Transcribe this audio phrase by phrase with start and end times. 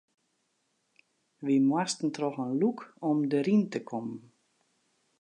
[1.45, 4.19] Wy moasten troch in lûk om deryn te kommen.